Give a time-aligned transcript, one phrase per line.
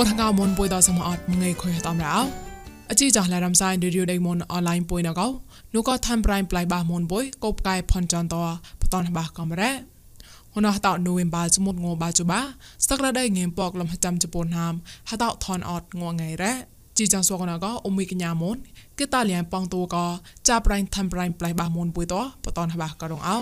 [0.00, 2.16] កូនងៅមុនពុយតសមអត់មងៃខុយតំរោ
[2.90, 5.26] អជីចាស់ឡារំសាយឌីរីដេមុនអនឡាញពុយណកោ
[5.74, 8.36] នោះក៏ថាំប្រៃប្លៃបាមុនពុយកបកាយផនចន្ត
[8.80, 9.72] បតនបាកំរ៉ា
[10.54, 12.40] ហនតោនូវេមបាចមុតងបាជបា
[12.84, 14.74] ស្តកលដៃងេមពកលំចាំជប៉ុនហាម
[15.10, 16.52] ហតោថនអត់ងងៃរ៉ា
[16.98, 18.56] ជីចាងសួកណកោអ៊ុមីកញ្ញាមុន
[18.98, 20.06] គេតាលៀនប៉ងតូកោ
[20.48, 23.36] ចាប់ប្រៃថាំប្រៃប្លៃបាមុនពុយតបតនបាករងអោ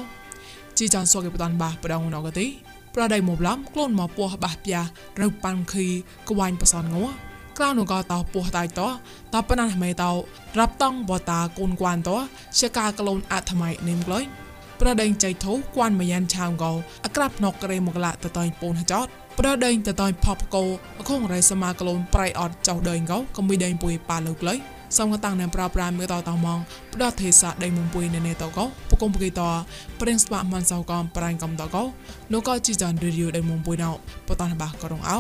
[0.79, 4.79] ជីចាងសួកគេបតនបាប្រដងណកទី ប្រដៃមកឡំខ្លួនមកពោះបះផ្ទះ
[5.21, 5.87] រើប៉ាំងខី
[6.29, 7.09] ក្វាញ់បសនងัว
[7.59, 8.89] ក្រៅនោះក៏តោពោះតៃតោ
[9.35, 10.11] តបណាស់មេតោ
[10.59, 12.17] រាប់តង់បតាគូនគួនតោ
[12.59, 14.25] ជាការក្លូនអថមៃនេមក្លុយ
[14.81, 16.73] ប្រដេងចៃធូគួនមយ៉ានឆាងកោ
[17.05, 19.07] អក្រាប់ណកក្រេមកឡាតតៃពូនហចត
[19.39, 20.65] ប្រដេងតតៃផបកោ
[20.99, 24.59] អខងរៃសមាក្លូនប្រៃអត់ចៅដេងកោកុំមីដេងពុយប៉ាលើក្លុយ
[24.97, 26.59] សំកតាំងនៅប្រប្រាមើតតមង
[26.95, 29.43] ផ្ដោះទេសាដៃមុំពុយនៅនេតកោពកុំពគីត
[30.01, 31.83] ប្រេងស្បាមិនសៅកំប្រាញ់កំតកោ
[32.33, 33.91] នោះក៏ជីចានរីយូដៃមុំពុយណៅ
[34.29, 35.19] បតនបាក៏រងអោ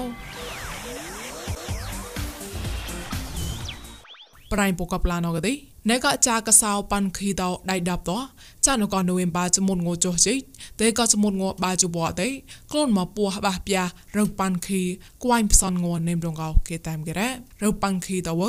[4.53, 5.53] ប្រៃពកប្លាណកទេ
[5.91, 8.19] ណែក៏ចាកសៅប៉ាន់ខីតោដៃដាប់តោ
[8.67, 10.35] ចានក៏នូវេបាចមុនងចុះជិ
[10.81, 12.29] តែក៏ចមុនងបាជបទេ
[12.73, 13.83] ក្លូនមកពោះបះផ្ទះ
[14.17, 14.81] រងប៉ាន់ខី
[15.25, 17.29] គួយផ្សនងនេមរងកោគេតាមគេរ៉ា
[17.63, 18.43] រងប៉ាន់ខីតវ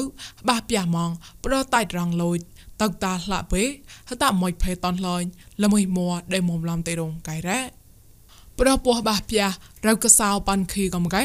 [0.47, 1.11] បះផ្ទះម៉ង
[1.45, 2.39] ប្រតៃរងលូច
[2.81, 3.63] តកតាလှពេ
[4.09, 5.27] ហតមួយភេតនលាញ់
[5.63, 7.59] ល្មួយមួដែលមុំឡំទេរងកៃរ៉ា
[8.59, 9.45] ប្រពោះបះផ្ទះ
[9.87, 11.23] រៅកសោប៉ាន់ខីកំកៃ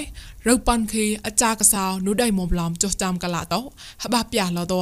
[0.48, 3.60] រៅប៉ាន់ខីអាចាកសោនោះដៃមុំឡំចុះចាំកលាតោ
[4.02, 4.80] ហបះផ្ទះលតោ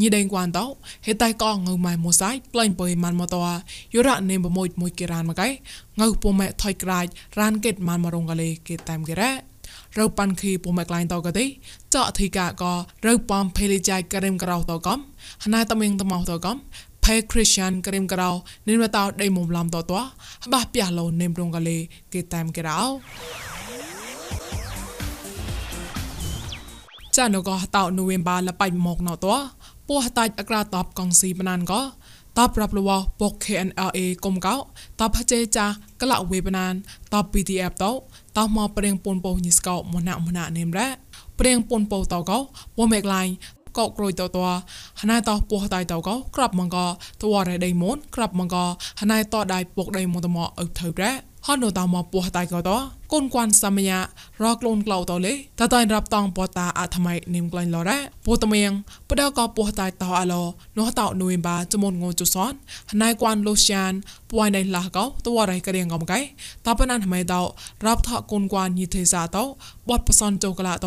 [0.00, 0.64] ញីដេងគួនតោ
[1.06, 3.40] ហេតៃកងងើម៉ៃមូសៃប្លែងបុយម៉ាន់មកតោ
[3.94, 5.48] យុរៈនេមបមួយមួយគេរានមកៃ
[6.00, 7.06] ងើពុំម៉ែថយក្រាច
[7.40, 9.30] រានកេតម៉ាន់មករងកលេគេតាមគេរ៉ា
[9.98, 11.44] រៅប៉ាន់ខីពុំម៉ែក្លែងតោក៏ទេ
[11.94, 12.72] ចော့អធិកាក៏
[13.06, 14.98] រៅប៉ំភេលីចៃក្រឹមក្រៅតោកំ
[15.44, 16.56] ហណៃតមៀងតមោតោកំ
[17.08, 18.30] ផេគ្រីស្ចានក្រឹមក្រៅ
[18.68, 20.00] និមតោដៃមុំឡំតោតោ
[20.52, 21.78] បះផ្ទះលោនិមរងកលេ
[22.12, 22.80] គេតាមគេរោ
[27.16, 29.34] ចានក៏តោនូវេមបាលបៃមកណោតោ
[29.88, 31.80] ពោះតាច់អក្រាតបកងស៊ីបណានក៏
[32.38, 34.54] តបរាប់លវពក KNLA គុំកោ
[35.00, 35.66] តបចេចា
[36.02, 36.74] ក្លាវេបណាន
[37.12, 37.92] តប PDF តោ
[38.36, 40.88] តមកព្រៀងពូនពោញីស្កោមណាមណានេមរ៉ា
[41.38, 42.38] ព្រៀងពូនពោតោកោ
[42.76, 43.30] ពមេក្លាញ់
[43.76, 44.38] កោក្រួយតត
[45.00, 46.76] ហណៃតពោះតៃតកោក្រាប់មកក
[47.22, 48.56] តវរ៉េដៃមុនក្រាប់មកក
[49.00, 51.12] ហណៃតដៃពុកដៃមុនតមកអឹកថៅរ៉ា
[51.50, 52.70] ហនតមកពោះតៃកោត
[53.12, 53.98] កូនគួនសមយា
[54.44, 58.70] រកលូនក្លោតលេតតៃរាប់តងពតាអថ្មីនិមក្លែងលរ៉ាពោតមៀង
[59.08, 60.42] បដកពោះតៃតអឡោ
[60.78, 62.52] នោះតនុយបាចមុនងជុសន
[62.90, 63.92] ហណៃគួនលូសាន
[64.30, 66.18] ពួយដៃលះកោតវរ៉ៃករៀងកំកៃ
[66.66, 67.34] តបណានថ្មីត
[67.86, 69.38] រាប់ថកូនគួនញីទេសាត
[69.88, 70.86] បតបសនចុកឡាត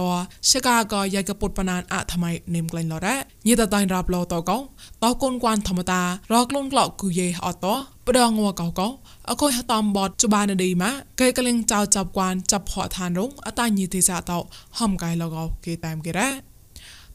[0.51, 3.16] សកាកយ៉ៃកពុតបណានអថ្មីនិមក្លែងលរ៉ា
[3.47, 4.57] ញីតតៃរាប់លោតកោ
[5.03, 6.01] តកូនគួនធម្មតា
[6.33, 7.67] រកលូនក្លោគូយេអត
[8.07, 8.88] បដងងកោកោ
[9.31, 14.39] អកុយហតំបតជបានឌីម៉ាកេកលិងចៅចាប់គួនចាប់ផោឋានរងអតាញីទេសាតោ
[14.79, 16.29] ហំកៃលកោគេតាមគេរ៉ា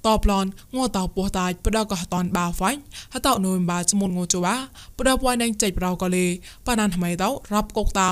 [0.06, 0.47] តបឡន
[0.77, 2.81] ងតោពោះតាចផ្ដកកតនបាហ្វាញ់
[3.15, 4.54] ហតោនូមបាចមុនងជបា
[4.99, 6.27] ផ្ដពួយនឹងចេចប្រោកលេ
[6.66, 8.10] ប៉ណានថ្មីតោរាប់កុកតោ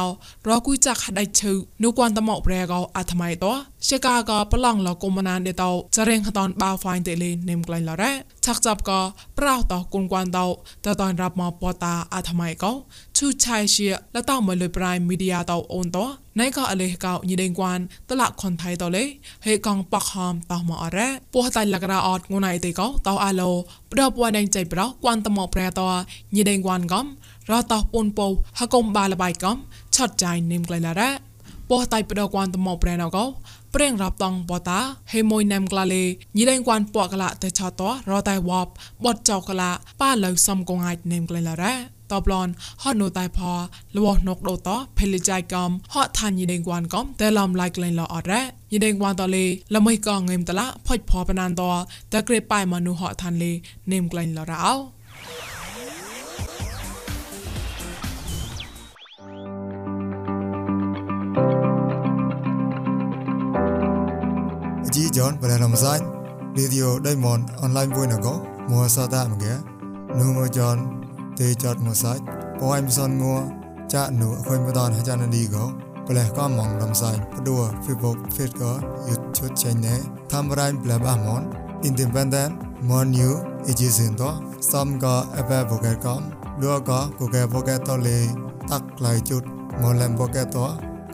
[0.48, 3.52] រគួយចាក់ដៃឈឺនូគួនតមកប្រែកោអថ្មីតោ
[3.88, 8.12] ជាកាកប្លង់លកុំណានដេតោចរៀងខតនបាហ្វាញ់តេលេនេមក្លែងលរ៉ា
[8.44, 9.00] ឆាក់ចាប់ក៏
[9.38, 10.46] ប្រោតោគុនគួនតោ
[10.84, 12.72] តតនរាប់មកពតាអថ្មីកោ
[13.16, 16.04] ឈូឆៃជាលតោមកលុយប្រៃមីឌីយ៉ាតោអូនតោ
[16.40, 17.78] ណៃក៏អលេកោញីដេងគួន
[18.08, 19.04] តឡាក់ខុនថៃតលេ
[19.46, 23.50] ហេកងប៉កហមតោមកអរ៉ាពោះតៃលករអត់ងូណៃតេកោតោអាឡូ
[23.92, 25.88] ប្រដពួយដេងចៃប្រោគួនតមកប្រែតោ
[26.36, 27.06] ញីដេងគួនកំ
[27.50, 28.26] រតោពុនពោ
[28.58, 29.56] ហកុំបាលបៃកំ
[29.94, 31.10] ឆាត់ចៃនេមក្លែងឡារ៉ា
[31.70, 33.24] ពោះតៃប្រដគួនតមកប្រែណកោ
[33.74, 34.80] ព្រៀងរាប់តងបតា
[35.12, 36.04] ហេមួយណាំក្លាលេ
[36.36, 38.68] ញីលែងគួនពកកលាតែឆតរតៃវប
[39.04, 39.70] បតចောកលា
[40.00, 41.74] ប៉ាលើសំកងអាចនេមក្លែងឡារ៉ា
[42.12, 42.48] តបឡន
[42.82, 43.38] ហត់នូតៃផ
[43.96, 48.40] លវណុកដូតភេលចៃកំហត់ថាញីដេងគួនកំតែឡំឡៃក្លែងឡអត់រ៉
[48.72, 51.62] ញីដេងគួនតលេលមិនកងងឹមតឡាផុចផបណានត
[52.12, 53.52] តក្រេប៉ៃមនុហត់ថានលេ
[53.92, 54.93] នេមក្លែងឡរោ
[64.94, 66.04] ជីយ៉នបលរំសាញ់
[66.56, 68.28] វីដេអូដៃមនអនឡាញមួយណក
[68.70, 69.52] មួសាតាមកែ
[70.18, 70.76] នូមយ៉ន
[71.38, 72.22] ទេចតមកសាច់
[72.60, 73.38] ប៉ៃមសនងัว
[73.94, 75.64] ចាក់នូអខុយមតនហាចានឌីកោ
[76.08, 78.72] ប្លេះក៏មងរំសាញ់បដួ Facebook Fit ក៏
[79.08, 79.94] យុទ្ធជុតចេញណែ
[80.32, 81.42] តាមរៃប្លេះបាមន
[81.88, 82.52] Independent
[82.88, 83.32] More New
[83.70, 84.22] Agency ត
[84.72, 86.20] សំក៏អបបកែកំ
[86.62, 88.18] លួក៏កកែបកែតលេ
[88.70, 89.42] តាក់ក្លៃជុត
[89.82, 90.56] មកលំបកែត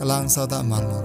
[0.01, 1.01] កលាំងសតមានមក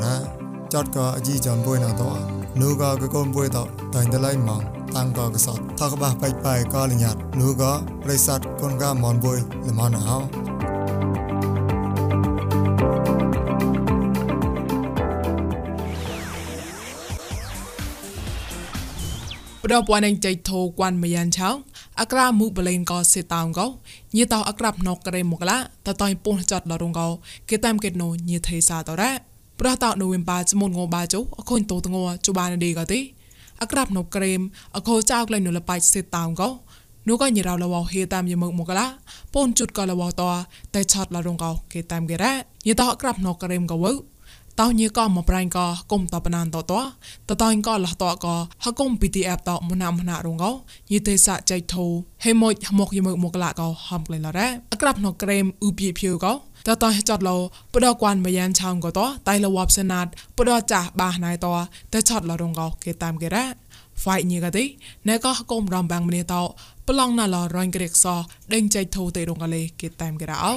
[2.62, 4.62] ណាចតក៏អជីចំបុយណតនូក៏កកូនបុយតតែងតឡៃម៉ង
[4.96, 7.72] តាំងក៏កសតថកបះបៃបៃក៏លញាត់នូក៏
[8.04, 9.38] ប្រិស័តកូនកាមនបុយ
[9.68, 10.18] លមនអោ
[19.62, 21.50] បដពួននឹងចៃធូគួនមយ៉ានឆោ
[22.02, 23.68] អក្រាមុបលេងក៏សេតោងក៏
[24.16, 27.08] ញីតោអក្រាប់ណកក្រេមកឡាតតៃពុនចាត់ដរងក៏
[27.50, 33.00] គេតាមកេតណូញីថេសាតរ៉ា ប្រះតោនូវិមបាចមុនងបាចុអខុនតូតងជបានឌីក៏ទេ
[33.62, 34.40] អក្រាប់ណកក្រេម
[34.76, 36.50] អខោចៅក្លែងនូលបៃសេតោងក៏
[37.08, 38.88] នោះក៏ញីរៅលវហេតាមយមកមកឡា
[39.34, 40.22] ពូនជុតក៏លវត
[40.74, 42.34] តែឆាត់លរងក៏គេតាមគេរ៉ា
[42.66, 43.86] ញីតោអក្រាប់ណកក្រេមក៏វ
[44.60, 46.74] តោញីក៏មកប្រៃក៏គុំតបណានតត
[47.30, 50.52] តតៃក៏លះតក៏ហគុំ PDF តមណាមណារងក៏
[50.92, 51.86] យីទេសៈចៃធូ
[52.26, 56.34] ហេមួយមកយមកមកឡាក៏ហំក្លែងឡរ៉ាអក្រាប់ណក្រេមឧបៀភៀវក៏
[56.68, 57.38] តតចត់លោ
[57.74, 60.08] បដកួនមយ៉ានឆောင်းក៏តតៃលវបសណាត
[60.38, 61.48] បដចាស់បាណៃត
[61.94, 63.46] តឆត់លរងក៏គេតាមគេរ៉ា
[64.04, 64.64] fight ញីកទេ
[65.08, 66.36] ណែក៏កុំរំបាំងម្នេះត
[66.88, 68.06] ប្លង់ណាឡរងក្រេកស
[68.54, 70.52] ដេញចៃធូទេរងកលេគេតាមគេរ៉ោ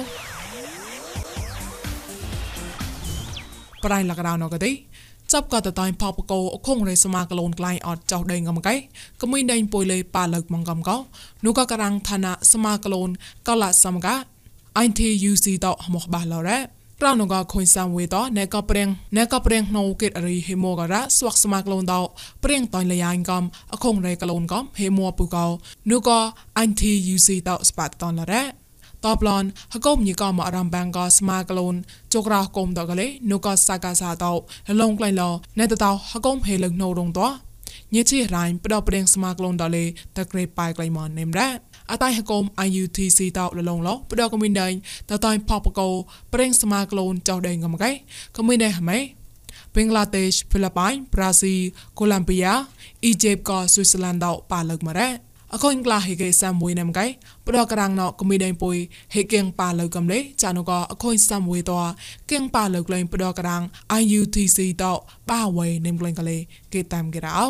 [3.83, 4.71] ប្រៃលកដៅណកទេ
[5.33, 8.75] ចាប់ក៏តតៃផោបកោអខងរេសមាកលូនក្លែងអត់ចោដេងកំកៃ
[9.21, 10.95] កមួយដេញពុយលេប៉ាលើកមកកំកោ
[11.45, 13.09] នោះក៏ក្រាំងឋានៈសមាកលូន
[13.47, 14.15] កលសមកា
[14.77, 16.59] អៃនធីយូស៊ីតមកបាឡរ៉ា
[17.01, 18.87] ក្រៅនងខុញសាំវេតណែក៏ព្រៀង
[19.17, 22.01] ណែក៏ព្រៀងណូកេតរីហេម៉ូការ៉ាស្វាក់ស្មាក្លូនតោ
[22.43, 23.43] ព្រៀងតៃលយ៉ាញកំ
[23.73, 25.45] អខងរេកលូនកំហេម៉ូពូកោ
[25.89, 26.19] នោះក៏
[26.59, 28.43] អញធីយូស៊ីតោស្បាតតនរ៉ា
[29.05, 29.43] តបឡន
[29.73, 31.75] ហកុំញីក៏មករំបាំងក៏ស្មាកលូន
[32.13, 34.33] ជុករោគុំតកលេនូក៏សាកាសាតោ
[34.81, 35.23] លងក្លែងឡ
[35.59, 37.27] ណែតតោហកុំហេលឹងណូរងតោ
[37.95, 39.83] ញិជារ៉ៃបដប្រេងស្មាក្លូនតលេ
[40.17, 41.49] តក្រេប៉ៃក្លែងមកនេមរ៉ា
[41.91, 44.67] អតៃហកុំ IUTC តោលលងឡបដកមីនដៃ
[45.09, 45.89] តតៃផបកោ
[46.33, 47.91] ប្រេងស្មាក្លូនចោដេងកំកៃ
[48.37, 48.99] កមីនដៃហម៉េ
[49.75, 51.53] បេងឡាទេសហ្វីលីប៉ៃប្រាស៊ី
[51.99, 52.53] កូឡំប៊ីយ៉ា
[53.03, 55.09] អ៊ីជីបក៏ស៊ុយស្លង់តោប៉ាលឹកមករ៉ា
[55.53, 57.05] អកូនក្លាហេកេសាមួយណាំកៃ
[57.45, 58.75] បដករាងណកមីដេងពុយ
[59.15, 61.71] ហេកៀងប៉ាលើកំលេចានុកអកូនសាមួយត
[62.29, 63.61] កៀងប៉ាលើក្លែងបដករាង
[64.01, 64.83] IUTC ត
[65.29, 66.37] បាវៃនេមក្លែងកលេ
[66.73, 67.47] គេតាមគេរោ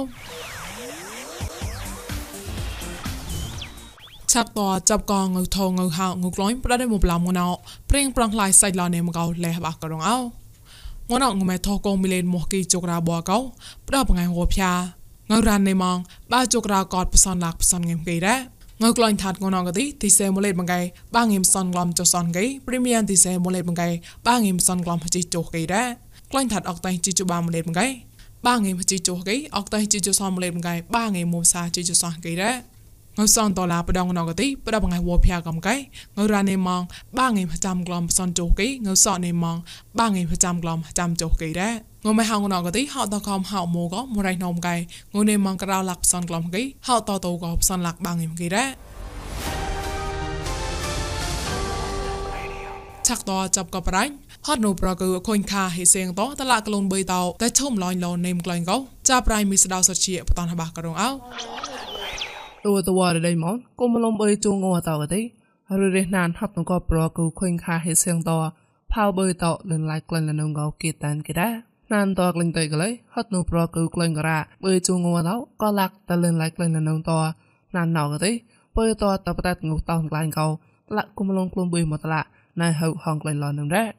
[4.39, 7.47] ឆាក់តចាប់កងងើថងងើហៅងើក្លែងប្រដេមកប្លាមងណោ
[7.89, 10.17] ព្រៀងប្រងឡៃសាច់ឡនេមកោលេបាក់ករងអោ
[11.11, 13.37] ងណោងមេថកងមីលេនមកគីជុករាបកោ
[13.87, 14.71] ប្រដបងៃហួផ្យា
[15.31, 15.97] ងៅរ៉ាននៃម៉ង
[16.31, 18.39] បាជុករោកតផ្សនឡាក់ផ្សនងេមគេដែរ
[18.83, 20.79] ងើក្លាញ់ថាត់ងនងកទីទីសេម៉ូលេតបង្កៃ
[21.15, 23.89] បាងេមសនក្លំចុសនកៃព្រីមៀមទីសេម៉ូលេតបង្កៃ
[24.27, 25.87] បាងេមសនក្លំជីចុកៃដែរ
[26.31, 27.87] ក្លាញ់ថាត់អកតៃជីចុបាម៉ូលេតបង្កៃ
[28.47, 32.78] បាងេមជីចុកៃអកតៃជីចុសមូលេតបង្កៃបាងេមមូសាជីចុសនកៃដែរ
[33.19, 35.75] ងើសនដុល្លារបដងណកទីបដបងៃវភៀកំកៃ
[36.17, 36.81] ងើរ៉ានេម៉ង
[37.19, 39.57] បាងេប្រចាំក្លំសនជោកៃងើសអនេម៉ង
[39.99, 41.73] បាងេប្រចាំក្លំចាំជោកៃដែរ
[42.05, 44.75] ងើមិនហៅណកទីហៅតកំហៅមូក៏មរៃណុំកៃ
[45.13, 48.69] ងើនេម៉ងក្រៅលាក់សនក្លំកៃហៅតតោក៏សនលាក់បាងេកៃដែរ
[53.07, 54.03] ឆាក់តចាប់ក៏ប្រៃ
[54.47, 58.77] ហត់នៅប្រគឺខុញខាហេសៀងតតឡាក់ក្លូនបីតោតែឈុំឡាញ់លោនេមក្លែងក៏
[59.09, 61.09] ចាប់ប្រៃមីស្ដៅសជាបតនបះក៏រងអោ
[62.65, 65.21] អូតវ៉ារដៃម៉ោនកុំលំអើយជងអតោទេ
[65.79, 68.37] រឺរេណានហាប់នក៏ប្រកូខេងខាហេសៀងតោ
[68.93, 71.53] ផៅបើតោលនឡៃក្លិនលនងកោគេតានគេដែរ
[71.93, 77.17] ណានតក្លិនតៃក្លៃហត់នប្រកូក្លិនការ៉ាបើជងអតោក៏ឡាក់តលនឡៃក្លិនលនងតោ
[77.75, 78.31] ណានណោកទេ
[78.77, 80.47] បើតោតបតាត់ងុតោក្លែងកោ
[80.97, 82.21] លាក់កុំលងខ្លួនបើមកតឡា
[82.61, 83.89] ណៃហៅហងក្លែងលនងដែរ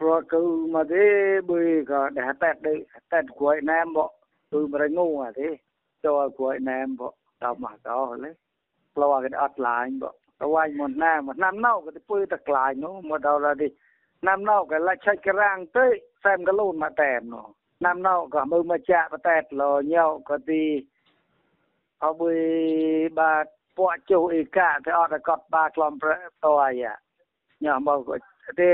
[0.00, 0.42] ប្រកូ
[0.74, 1.04] មកទេ
[1.50, 1.60] បើ
[1.90, 2.50] ក៏ដែរតែ
[3.12, 3.98] តែគួយណែមប
[4.52, 5.48] គឺមរងងអាទេ
[6.04, 7.02] ចូលគួយណែមប
[7.42, 8.30] ដល់មកកោលេ
[8.94, 13.70] ផ្លោះគេអត់ឡាញបើទៅវាយមកណាមកណាំណៅក៏ទៅពើតក្លាញនោះមកដល់នេះ
[14.28, 15.86] ណាំណៅក៏ឡាច់ឆាច់ក្រាំងទៅ
[16.24, 17.46] សែមកលូនមកតែមនោះ
[17.84, 19.62] ណាំណៅក៏មើលមកចាក់បតែតល
[19.94, 20.64] ញោក៏ទី
[22.04, 22.38] អបុយ
[23.18, 26.10] បាទពួកជុះអ៊ីកាទៅអត់កត់បាក្លំប្រ
[26.44, 26.94] តអាយ៉ា
[27.64, 28.16] ញោមកក៏
[28.60, 28.70] ទេ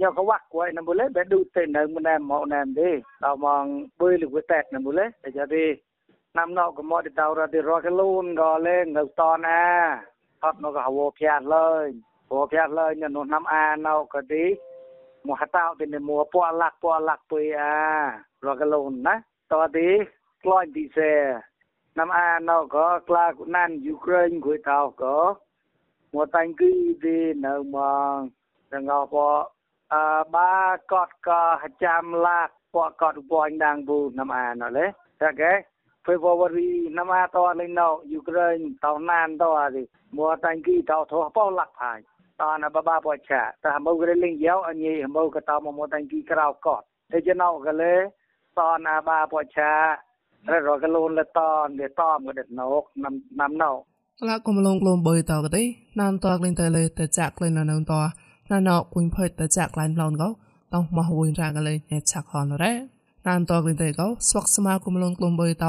[0.00, 2.90] ញោក៏វាក់គួយណាមូលេបែឌូទៅនៅម្នាក់មកណាមទេ
[3.24, 3.64] ដល់មក
[4.00, 5.64] បុយលុយតែតណាមូលេតែចាទេ
[6.38, 9.62] ណាំណោក៏មកទៅតរទៅរកលូនក៏លេងនៅតណា
[10.44, 11.70] អត់នៅក៏វភ័តលើ
[12.32, 12.86] វភ័តលើ
[13.16, 14.44] នោះណាំអាណៅក៏ទី
[15.26, 17.76] មកតោទៅមួពអលាក់ពអលាក់ពុយអា
[18.46, 19.14] រកលូនណា
[19.50, 19.88] តទី
[20.44, 21.12] ក្លាញ់ទីសេ
[21.98, 23.24] ណាំអាណៅក៏ក្លា
[23.56, 25.16] ណានយូក្រែនគួយតោក៏
[26.14, 26.72] មកតាញ់គី
[27.04, 27.76] ទីនៅម
[28.16, 28.18] ក
[28.72, 29.16] ទាំងអព
[29.92, 29.96] អ
[30.34, 30.54] បា
[30.92, 31.42] កតក៏
[31.84, 34.86] ចាំលាក់ពកតពងដាងប៊ូណាំអាណៅលេ
[35.22, 35.52] តែគេ
[36.06, 39.80] February năm a to lên nọ Ukraine tàu nan to à thì
[40.12, 42.02] mua tanh kỳ tàu thua bao lạc phải
[42.38, 45.42] ta na ba ba bò chả ta mâu cái linh giáo anh nhỉ mâu cái
[45.46, 47.94] tàu mà mua tanh kỳ cao cọt thế cho nó cái lẽ
[48.54, 50.02] ta na ba bò chả
[50.46, 53.82] rồi rồi cái lôn là to để to mà được nấu năm năm nọ
[54.28, 55.62] ឡាកុំលងលំបើតកទេ
[56.00, 57.92] ណានតកលេងតលេតចាក់លេងណនត
[58.50, 60.28] ណានអគុញភើតចាក់ឡៃឡងកោ
[60.72, 61.78] តោមកវិញរាកលេញ
[62.10, 62.72] ឆាក់ហនរ៉េ
[63.26, 65.66] ណានតកលេងតកោស្វកស្មាគុំលងលំបើត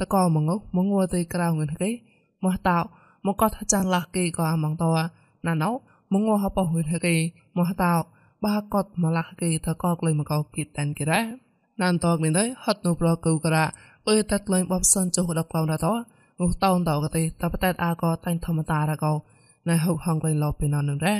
[0.00, 1.90] តកមងមងវតៃក្រៅងនកេ
[2.44, 2.78] មកតោ
[3.26, 4.84] មកកតចានឡាកេក៏អាម៉ងត
[5.46, 5.70] ណាណោ
[6.12, 7.14] មងវហបហុនកេ
[7.56, 7.92] មកតោ
[8.44, 11.20] បាកតមកឡាកេតកកលុយមកគិតតានគេរ៉ា
[11.82, 13.64] ណានតកនេះហត់នៅប្រកូករ៉ា
[14.08, 15.88] អើតាត់លុយបបសនចុះដល់ក្លងដល់ត
[16.40, 19.12] ងុតោនតកទេតបតែអាកតាញ់ធម្មតារកោ
[19.68, 21.16] ណៃហុកហងក្លែងលបពីណននឹងរ៉ា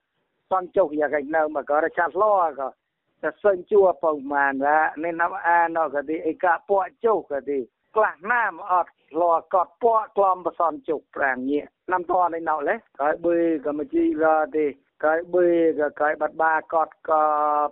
[3.71, 7.59] ជួប្រមាណថានេះណាំអាណោក៏ទីអីកាពកចុះក៏ទី
[7.95, 8.91] ខ្លះណាមអត់
[9.21, 11.59] លកត់ពកក្លំបសនជុកប្រាំងញៀ
[11.91, 14.65] ណាំតនេះណៅលេហើយប៊ឺក៏មកជីរទេ
[15.03, 15.47] កាយប៊ឺ
[15.79, 17.21] ក៏កាយបាត់បាកត់ក៏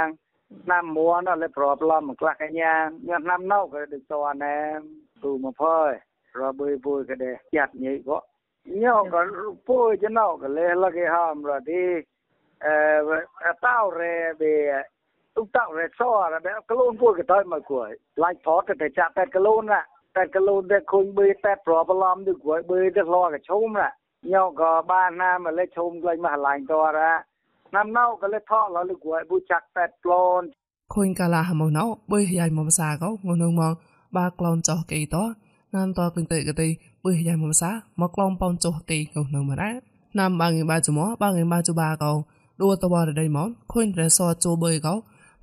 [0.68, 2.72] ណាំមួនលេប្រប្លំមកខ្លះកញ្ញា
[3.08, 4.56] ញ៉ាំណាំនៅក៏ដូចតណែ
[5.22, 5.78] ទូមកផើ
[6.40, 8.18] របឺពួយក៏ដែរចាត់ញីក៏
[8.84, 9.20] ញោក៏
[9.68, 11.84] ពួយចណោក៏លេលគេហាមរទី
[12.64, 14.54] អឺតោរេបេ
[15.36, 17.88] ទុកតោរេសអរបែក្លូនពួយក៏ទៅមកគួយ
[18.22, 23.88] ឡាយផតទៅចាក់8ក្លូនណា8ក្លូនដែលគុញបឺតែប្របឡំទៅគួយបឺទៅលក៏ឈុំណា
[24.32, 27.18] ញោក៏បានណាមកលេឈុំក្លែងមកឡាញ់តរ៉ាណាំ
[27.76, 30.42] ណាំណៅក៏លេថោលលគួយប៊ូចាក់តែប្លន
[30.94, 33.74] ខូនកាលាហមណៅបើយាយមកសាកោងនងមក
[34.16, 35.16] បាក្លូនចោះគេត
[35.74, 36.68] ណាំតគិនតេកទេ
[37.04, 37.70] បើយាយមកសា
[38.00, 39.02] មកក្លូនប៉ោនចោះគេង
[39.34, 39.70] នៅមរ៉ា
[40.18, 42.12] ណាំបាងីបាចមោបាងីបាចបាកោ
[42.62, 44.94] ដួតបរដៃមកខូនរសចូលបើកោ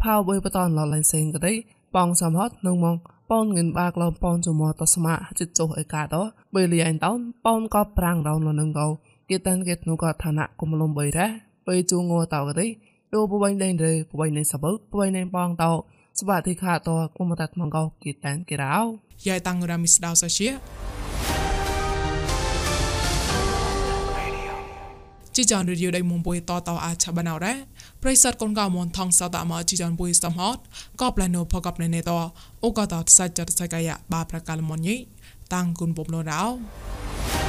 [0.02, 1.54] ផៅបើបតនលលៃសេងកទេ
[1.96, 2.98] បងសំហត់នឹងមក
[3.32, 6.16] ប៉ោនងិនបាក្លូនប៉ោនចមោតស្មាចិត្តចោះឯកាត
[6.56, 8.88] បើលីអែនតោនប៉ោនក៏ប្រាំងដោនលនឹងកោ
[9.30, 11.28] គេតាំងគេនោះក៏ឋានៈគុំលំបីរ៉ា
[11.66, 12.68] ប៊ឺជួងងតោកតេ
[13.14, 15.72] ដូបបៃដេងរេបបៃណេសបើបបៃណេបងតោ
[16.20, 18.76] សបាតិខាតគុំតាត់មកកោគេតានគេរោ
[19.28, 20.50] យាយតាំងរ៉ាមីស្ដៅសាជា
[25.36, 27.54] ជីចានរីឌីយោដៃមុំបុយតតអាឆាបានអរ៉ា
[28.02, 30.58] ប្រិស័តកូនកៅមនថងសតអមជីចានបុយសំហត
[31.02, 32.12] ក៏ប្លែណូផកបណេនេត
[32.64, 34.96] អូក៏តតសាច់ចតសកាយបាប្រកាលមនញី
[35.54, 37.45] តាំងគុនបំលោរោ